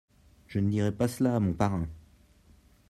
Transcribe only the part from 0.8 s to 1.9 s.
pas cela à mon parrain.